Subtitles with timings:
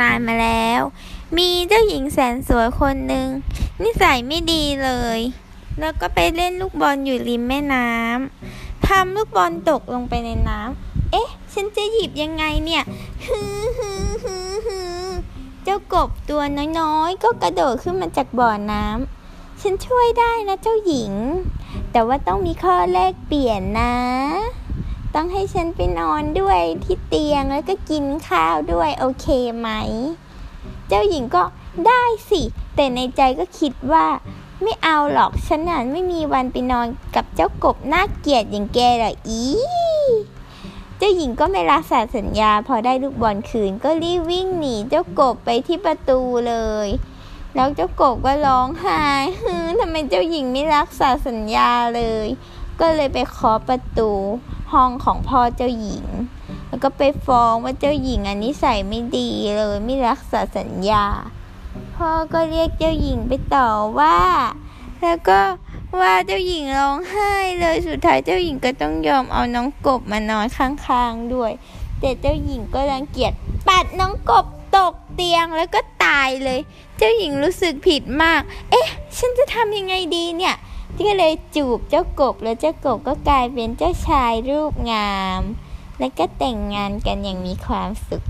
[0.00, 0.80] นานมาแล้ว
[1.36, 3.28] มีเจ้าหญิงแสนสวยคนหนึ่ง
[3.82, 5.18] นิสัยไม่ดีเลย
[5.80, 12.82] แล้วก็ไปเล่นลูกบอลอยู่ริมแม่น้ำทำลูกบอลตกลงไปในน้ำเอ๊ะ ฉันจะหยิบยังไงเนี่ย
[13.24, 15.06] ฮือฮือฮือฮือ
[15.64, 16.42] เจ้ากบตัว
[16.80, 21.12] น้อยๆ ก็กระโดดขึ้นมาจากบ่อน้ำฉันช่วยได้นะเจ้าหญิง
[21.92, 23.94] แต่ว่าต้องมีข้อแลกเปลี่ยนนะ
[25.18, 29.26] ต้องให้ฉันไปนอนด้วยที่เตียงแล้วก็กินข้าวด้วยโอเค
[29.58, 29.68] ไหม
[30.88, 31.42] เจ้าหญิงก็
[31.86, 32.42] ได้สิ
[32.76, 34.06] แต่ในใจก็คิดว่า
[34.62, 39.42] ไม่เอาหรอกฉันน่ะไม่มีวันไปนอนกับเจ้ากบน่าเกลียดอย่างแกหรอกอี
[40.98, 46.54] เจ้าหญิงก็ไม่รักษาสัญญาพอได้ลูกบอลคืนก็รีบวิ่งหนีเจ้ากบไปที่ประตูเล
[46.86, 46.88] ย
[47.54, 49.02] แล้วเจ้ากบก็ร้องไห้
[49.42, 52.28] ฮึทำไมเจ้าหญิงไม่รักษาสัญญาเลย
[52.80, 54.10] ก็เลยไปเคาะประตู
[54.76, 56.06] ห้องของพ่อเจ้าหญิง
[56.68, 61.04] แล้วก็ไปฟ้องว่าเจ้าหญิงอันนิสัยไม่ดีเลยไม่รักษาสัญญา
[61.96, 64.18] พ่อก็เรียกเจ้าหญิงไปต่อว่า
[65.02, 65.40] แล้วก็
[66.00, 71.52] ว่าเจ้าหญิงร้องไห้เลยสุดท้ายเจ้าหญิงก็ต้องยอมเอาน้องกบมานอนข้างๆด้วย
[72.00, 73.32] แต่เจ้าหญิงก็รังเกียจ
[73.68, 76.60] ปัดน้องกบตกเตียงแล้วก็ตายเลย
[76.96, 80.54] เจ้าหญิงรู้สึกผิดมาก เอ๊ะ ฉันจะทำยังไงดีเนี่ย
[80.96, 85.40] ที่ก็เลยจูบเจ้ากบแล้วเจ้ากบก็กลายเป็นเจ้าชายรูปงาม
[85.98, 88.24] และก็แต่งงานกันอย่างมีความสุข